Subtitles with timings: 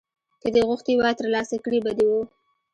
[0.41, 2.21] که دې غوښتي وای ترلاسه کړي به دې وو